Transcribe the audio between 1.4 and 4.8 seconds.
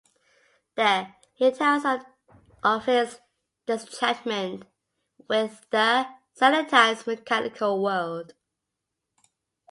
tells her of his disenchantment